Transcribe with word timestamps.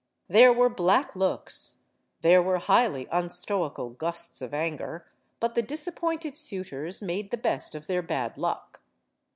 There 0.27 0.51
were 0.51 0.67
black 0.67 1.15
looks, 1.15 1.77
there 2.23 2.41
were 2.41 2.57
highly 2.57 3.05
unstoical 3.11 3.91
gusts 3.95 4.41
of 4.41 4.51
anger 4.51 5.05
but 5.39 5.53
the 5.53 5.61
disappointed 5.61 6.35
suitors 6.35 7.03
made 7.03 7.29
the 7.29 7.37
best 7.37 7.75
of 7.75 7.85
their 7.85 8.01
bad 8.01 8.35
luck. 8.35 8.81